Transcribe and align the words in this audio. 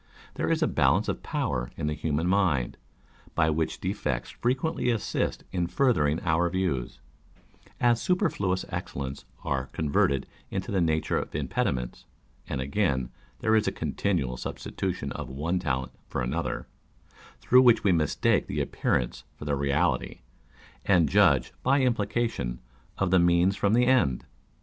There 0.33 0.49
is 0.49 0.63
a 0.63 0.67
balance 0.67 1.07
of 1.09 1.21
power 1.21 1.69
in 1.77 1.85
the 1.85 1.93
human 1.93 2.25
mind, 2.27 2.75
by 3.35 3.51
which 3.51 3.79
defects 3.79 4.31
frequently 4.31 4.89
assist 4.89 5.43
in 5.51 5.67
urthering 5.67 6.19
our 6.25 6.49
views, 6.49 6.99
as 7.79 8.01
superfluous 8.01 8.65
excellences 8.69 9.25
are 9.43 9.67
con 9.73 9.91
verted 9.91 10.23
into 10.49 10.71
the 10.71 10.81
nature 10.81 11.19
of 11.19 11.35
impediments; 11.35 12.05
and 12.47 12.59
again, 12.61 13.11
there 13.41 13.55
is 13.55 13.67
a 13.67 13.71
continual 13.71 14.37
substitution 14.37 15.11
of 15.11 15.29
one 15.29 15.59
talent 15.59 15.91
for 16.07 16.23
another, 16.23 16.65
through 17.39 17.61
which 17.61 17.83
we 17.83 17.91
mistake 17.91 18.47
the 18.47 18.59
appearance 18.59 19.23
for 19.35 19.45
the 19.45 19.55
reality, 19.55 20.21
and 20.83 21.09
judge 21.09 21.53
(by 21.61 21.79
implication) 21.81 22.59
of 22.97 23.11
the 23.11 23.19
means 23.19 23.55
from 23.55 23.73
the 23.75 23.85
end. 23.85 24.25